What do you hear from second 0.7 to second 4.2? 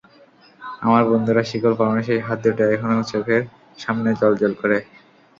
আমার বন্ধুর শিকল পরানো সেই হাত দুটো এখনো চোখের সামনে